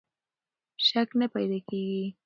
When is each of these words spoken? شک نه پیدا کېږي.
شک 0.87 1.09
نه 1.19 1.27
پیدا 1.33 1.57
کېږي. 1.67 2.05